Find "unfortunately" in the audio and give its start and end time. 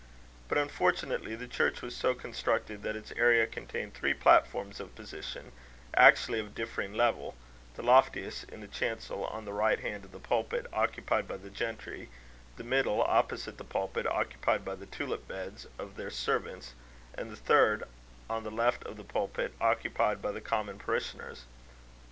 0.57-1.35